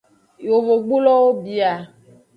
Yovogbulowo 0.47 1.23
bia. 1.43 1.71